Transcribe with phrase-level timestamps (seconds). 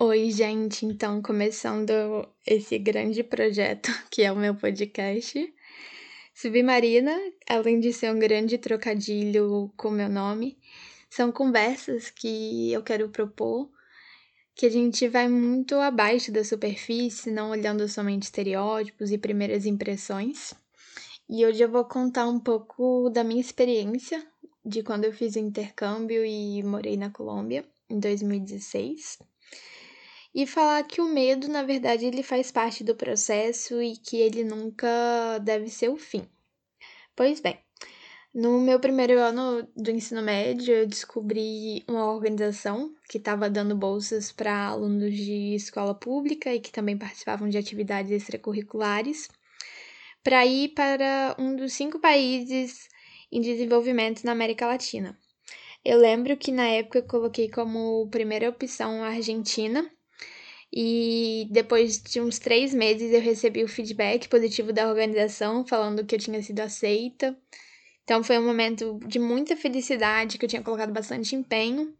[0.00, 0.84] Oi, gente.
[0.84, 1.92] Então, começando
[2.44, 5.54] esse grande projeto que é o meu podcast.
[6.34, 7.16] Submarina,
[7.48, 10.58] além de ser um grande trocadilho com meu nome,
[11.08, 13.70] são conversas que eu quero propor
[14.56, 20.52] que a gente vai muito abaixo da superfície, não olhando somente estereótipos e primeiras impressões.
[21.28, 24.26] E hoje eu vou contar um pouco da minha experiência
[24.64, 29.33] de quando eu fiz o intercâmbio e morei na Colômbia em 2016
[30.34, 34.42] e falar que o medo, na verdade, ele faz parte do processo e que ele
[34.42, 36.28] nunca deve ser o fim.
[37.14, 37.58] Pois bem,
[38.34, 44.32] no meu primeiro ano do ensino médio, eu descobri uma organização que estava dando bolsas
[44.32, 49.28] para alunos de escola pública e que também participavam de atividades extracurriculares,
[50.24, 52.88] para ir para um dos cinco países
[53.30, 55.16] em desenvolvimento na América Latina.
[55.84, 59.88] Eu lembro que na época eu coloquei como primeira opção a Argentina,
[60.76, 66.16] e depois de uns três meses eu recebi o feedback positivo da organização, falando que
[66.16, 67.36] eu tinha sido aceita.
[68.02, 71.94] Então foi um momento de muita felicidade, que eu tinha colocado bastante empenho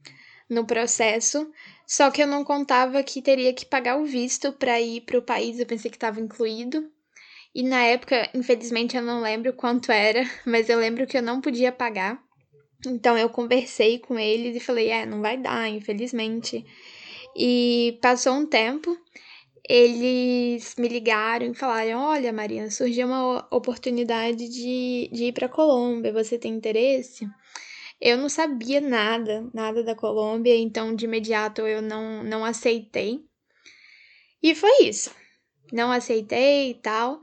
[0.50, 1.48] no processo,
[1.86, 5.22] só que eu não contava que teria que pagar o visto para ir para o
[5.22, 6.90] país, eu pensei que estava incluído.
[7.54, 11.40] E na época, infelizmente, eu não lembro quanto era, mas eu lembro que eu não
[11.40, 12.20] podia pagar.
[12.84, 16.66] Então eu conversei com eles e falei: é, não vai dar, infelizmente.
[17.36, 18.96] E passou um tempo,
[19.68, 26.12] eles me ligaram e falaram: Olha, Marina, surgiu uma oportunidade de, de ir para Colômbia,
[26.12, 27.28] você tem interesse?
[28.00, 33.24] Eu não sabia nada, nada da Colômbia, então de imediato eu não, não aceitei.
[34.42, 35.10] E foi isso.
[35.72, 37.20] Não aceitei e tal.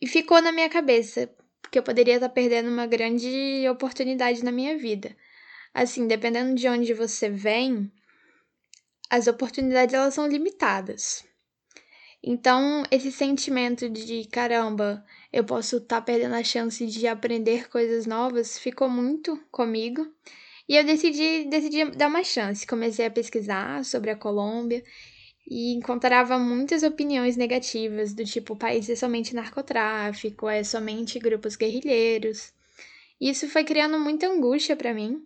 [0.00, 1.30] E ficou na minha cabeça,
[1.60, 5.14] porque eu poderia estar perdendo uma grande oportunidade na minha vida.
[5.74, 7.92] Assim, dependendo de onde você vem,
[9.10, 11.24] as oportunidades elas são limitadas.
[12.22, 18.06] Então, esse sentimento de caramba, eu posso estar tá perdendo a chance de aprender coisas
[18.06, 20.06] novas ficou muito comigo.
[20.68, 22.66] E eu decidi, decidi dar uma chance.
[22.66, 24.82] Comecei a pesquisar sobre a Colômbia
[25.48, 31.54] e encontrava muitas opiniões negativas, do tipo: o país é somente narcotráfico, é somente grupos
[31.54, 32.52] guerrilheiros.
[33.20, 35.24] Isso foi criando muita angústia para mim,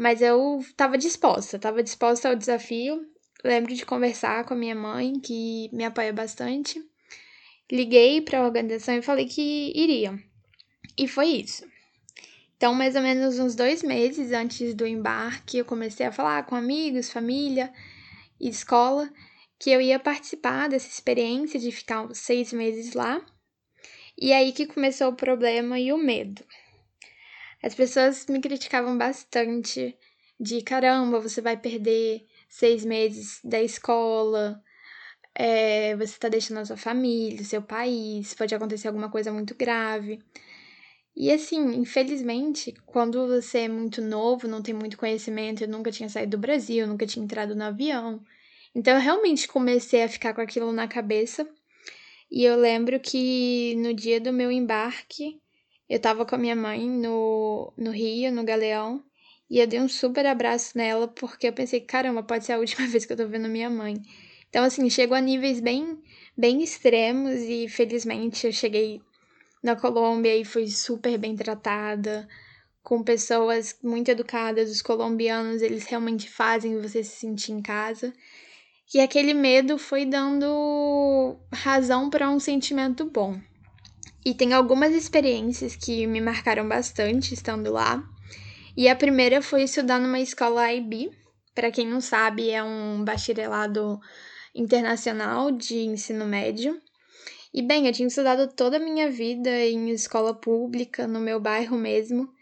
[0.00, 3.06] mas eu estava disposta, estava disposta ao desafio.
[3.44, 6.82] Lembro de conversar com a minha mãe, que me apoia bastante.
[7.70, 10.18] Liguei para a organização e falei que iria.
[10.96, 11.68] E foi isso.
[12.56, 16.54] Então, mais ou menos uns dois meses antes do embarque, eu comecei a falar com
[16.54, 17.70] amigos, família
[18.40, 19.06] e escola
[19.58, 23.20] que eu ia participar dessa experiência de ficar seis meses lá.
[24.18, 26.42] E aí que começou o problema e o medo.
[27.62, 29.96] As pessoas me criticavam bastante
[30.38, 34.62] de caramba, você vai perder seis meses da escola,
[35.34, 40.18] é, você está deixando a sua família, seu país, pode acontecer alguma coisa muito grave.
[41.14, 46.08] E assim, infelizmente, quando você é muito novo, não tem muito conhecimento, eu nunca tinha
[46.08, 48.22] saído do Brasil, nunca tinha entrado no avião.
[48.74, 51.48] Então eu realmente comecei a ficar com aquilo na cabeça.
[52.30, 55.39] E eu lembro que no dia do meu embarque,
[55.90, 59.02] eu tava com a minha mãe no, no Rio, no Galeão,
[59.50, 62.86] e eu dei um super abraço nela porque eu pensei, caramba, pode ser a última
[62.86, 63.96] vez que eu tô vendo minha mãe.
[64.48, 65.98] Então, assim, chego a níveis bem,
[66.38, 69.00] bem extremos e felizmente eu cheguei
[69.60, 72.28] na Colômbia e fui super bem tratada,
[72.84, 74.70] com pessoas muito educadas.
[74.70, 78.12] Os colombianos, eles realmente fazem você se sentir em casa.
[78.94, 83.40] E aquele medo foi dando razão para um sentimento bom.
[84.24, 88.02] E tem algumas experiências que me marcaram bastante estando lá.
[88.76, 91.10] E a primeira foi estudar numa escola IB.
[91.54, 93.98] Para quem não sabe, é um bacharelado
[94.54, 96.80] internacional de ensino médio.
[97.52, 101.76] E bem, eu tinha estudado toda a minha vida em escola pública, no meu bairro
[101.76, 102.32] mesmo.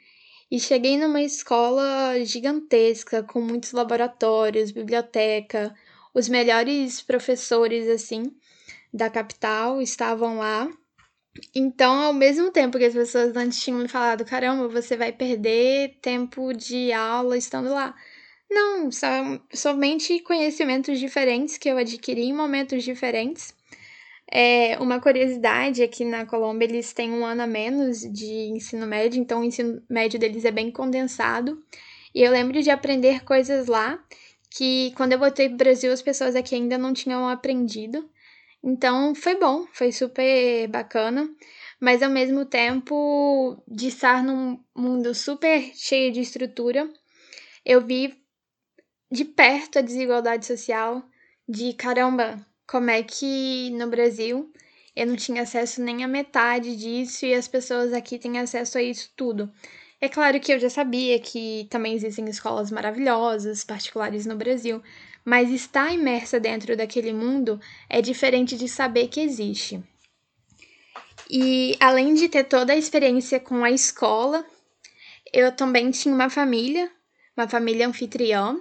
[0.50, 5.74] E cheguei numa escola gigantesca, com muitos laboratórios, biblioteca,
[6.14, 8.34] os melhores professores, assim,
[8.92, 10.68] da capital estavam lá.
[11.54, 15.98] Então, ao mesmo tempo que as pessoas antes tinham me falado, caramba, você vai perder
[16.02, 17.94] tempo de aula estando lá.
[18.50, 23.54] Não, são somente conhecimentos diferentes que eu adquiri em momentos diferentes.
[24.30, 28.86] É, uma curiosidade é que na Colômbia eles têm um ano a menos de ensino
[28.86, 31.62] médio, então o ensino médio deles é bem condensado.
[32.14, 33.98] E eu lembro de aprender coisas lá
[34.50, 38.08] que quando eu voltei para o Brasil as pessoas aqui ainda não tinham aprendido.
[38.62, 41.28] Então foi bom, foi super bacana,
[41.80, 46.92] mas ao mesmo tempo de estar num mundo super cheio de estrutura,
[47.64, 48.14] eu vi
[49.10, 51.02] de perto a desigualdade social
[51.48, 54.52] de caramba, como é que no Brasil
[54.94, 58.82] eu não tinha acesso nem à metade disso e as pessoas aqui têm acesso a
[58.82, 59.50] isso tudo.
[60.00, 64.82] É claro que eu já sabia que também existem escolas maravilhosas, particulares no Brasil,
[65.28, 69.78] mas estar imersa dentro daquele mundo é diferente de saber que existe.
[71.28, 74.42] E além de ter toda a experiência com a escola,
[75.30, 76.90] eu também tinha uma família,
[77.36, 78.56] uma família anfitriã,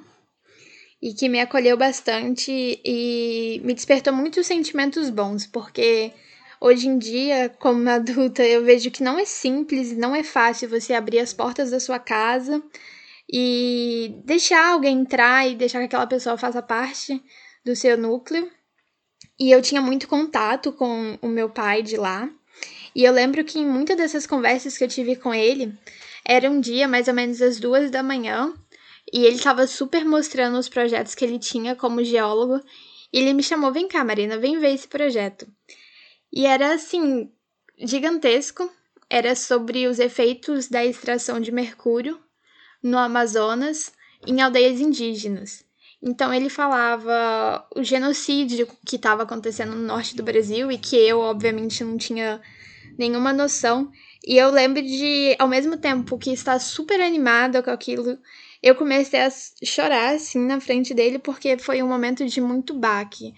[1.01, 2.51] e que me acolheu bastante
[2.83, 6.11] e me despertou muitos sentimentos bons, porque
[6.59, 10.91] Hoje em dia, como adulta, eu vejo que não é simples, não é fácil você
[10.91, 12.63] abrir as portas da sua casa
[13.29, 17.21] e deixar alguém entrar e deixar que aquela pessoa faça parte
[17.63, 18.49] do seu núcleo.
[19.39, 22.29] E eu tinha muito contato com o meu pai de lá.
[22.95, 25.77] E eu lembro que em muitas dessas conversas que eu tive com ele,
[26.25, 28.53] era um dia mais ou menos às duas da manhã,
[29.13, 32.63] e ele estava super mostrando os projetos que ele tinha como geólogo.
[33.13, 35.47] E ele me chamou: vem cá, Marina, vem ver esse projeto.
[36.31, 37.31] E era assim,
[37.77, 38.69] gigantesco.
[39.09, 42.19] Era sobre os efeitos da extração de mercúrio
[42.81, 43.91] no Amazonas
[44.25, 45.65] em aldeias indígenas.
[46.01, 51.19] Então ele falava o genocídio que estava acontecendo no norte do Brasil e que eu,
[51.19, 52.41] obviamente, não tinha
[52.97, 53.91] nenhuma noção.
[54.25, 58.17] E eu lembro de, ao mesmo tempo que estar super animada com aquilo,
[58.61, 59.29] eu comecei a
[59.63, 63.33] chorar assim na frente dele porque foi um momento de muito baque,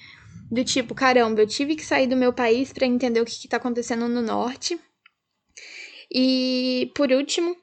[0.52, 3.58] do tipo, caramba, eu tive que sair do meu país para entender o que está
[3.58, 4.80] acontecendo no norte.
[6.12, 7.56] E por último,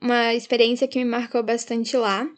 [0.00, 2.28] uma experiência que me marcou bastante lá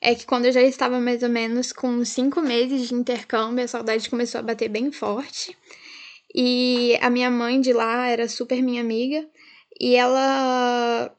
[0.00, 3.68] é que quando eu já estava mais ou menos com cinco meses de intercâmbio, a
[3.68, 5.56] saudade começou a bater bem forte.
[6.34, 9.28] E a minha mãe de lá era super minha amiga.
[9.78, 11.14] E ela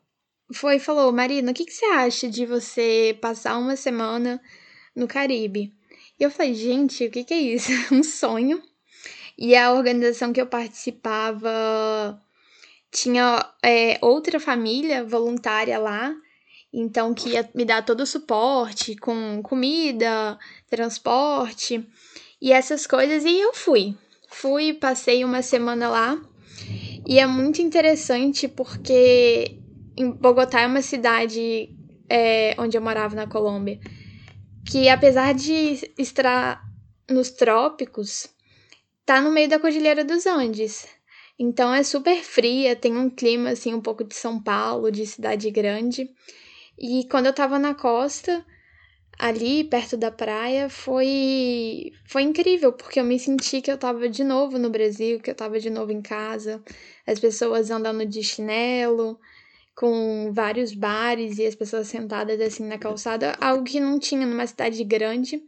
[0.53, 4.41] foi e falou: Marina, o que, que você acha de você passar uma semana
[4.95, 5.73] no Caribe?
[6.19, 7.71] E eu falei, gente, o que, que é isso?
[7.93, 8.61] um sonho.
[9.37, 12.21] E a organização que eu participava
[12.91, 16.13] tinha é, outra família voluntária lá,
[16.73, 20.37] então que ia me dar todo o suporte com comida,
[20.69, 21.87] transporte
[22.41, 23.23] e essas coisas.
[23.23, 23.95] E eu fui.
[24.29, 26.21] Fui, passei uma semana lá.
[27.07, 29.57] E é muito interessante porque
[29.97, 31.69] em Bogotá é uma cidade
[32.09, 33.79] é, onde eu morava na Colômbia
[34.65, 36.61] que apesar de estar
[37.09, 38.29] nos trópicos,
[39.05, 40.87] tá no meio da Cordilheira dos Andes.
[41.43, 45.49] Então é super fria, tem um clima assim um pouco de São Paulo, de cidade
[45.49, 46.07] grande.
[46.77, 48.45] E quando eu tava na costa,
[49.17, 54.23] ali perto da praia, foi foi incrível, porque eu me senti que eu tava de
[54.23, 56.63] novo no Brasil, que eu tava de novo em casa.
[57.07, 59.19] As pessoas andando de chinelo,
[59.75, 64.45] com vários bares e as pessoas sentadas assim na calçada, algo que não tinha numa
[64.45, 65.41] cidade grande.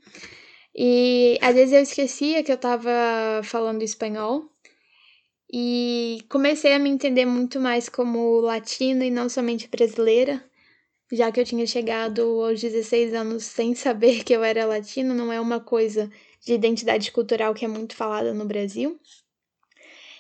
[0.75, 2.89] E às vezes eu esquecia que eu estava
[3.44, 4.52] falando espanhol
[5.55, 10.44] e comecei a me entender muito mais como latina e não somente brasileira,
[11.11, 15.31] já que eu tinha chegado aos 16 anos sem saber que eu era latina, não
[15.31, 16.09] é uma coisa
[16.44, 19.00] de identidade cultural que é muito falada no Brasil.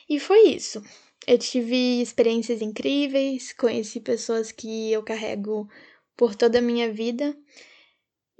[0.07, 0.83] E foi isso.
[1.25, 5.67] Eu tive experiências incríveis, conheci pessoas que eu carrego
[6.15, 7.35] por toda a minha vida.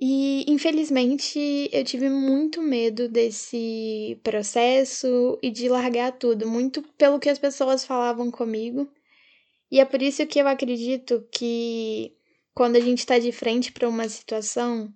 [0.05, 7.29] E infelizmente eu tive muito medo desse processo e de largar tudo, muito pelo que
[7.29, 8.91] as pessoas falavam comigo.
[9.71, 12.11] E é por isso que eu acredito que
[12.53, 14.93] quando a gente está de frente para uma situação,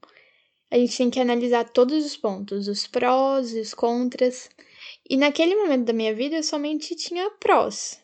[0.70, 4.50] a gente tem que analisar todos os pontos, os prós e os contras,
[5.10, 7.98] e naquele momento da minha vida eu somente tinha prós.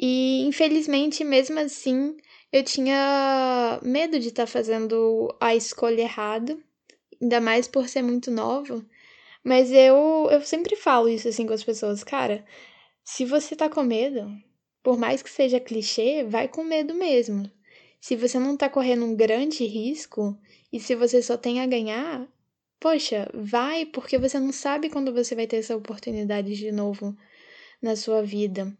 [0.00, 2.16] E infelizmente, mesmo assim,
[2.54, 6.56] eu tinha medo de estar tá fazendo a escolha errada,
[7.20, 8.86] ainda mais por ser muito nova.
[9.42, 12.44] Mas eu, eu sempre falo isso assim com as pessoas, cara,
[13.04, 14.30] se você tá com medo,
[14.82, 17.50] por mais que seja clichê, vai com medo mesmo.
[18.00, 20.38] Se você não tá correndo um grande risco
[20.72, 22.28] e se você só tem a ganhar,
[22.84, 27.16] Poxa, vai porque você não sabe quando você vai ter essa oportunidade de novo
[27.80, 28.76] na sua vida.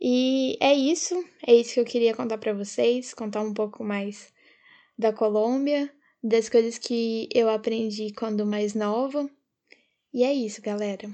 [0.00, 1.14] E é isso,
[1.46, 4.32] é isso que eu queria contar para vocês, contar um pouco mais
[4.96, 9.28] da Colômbia, das coisas que eu aprendi quando mais nova.
[10.12, 11.08] E é isso, galera.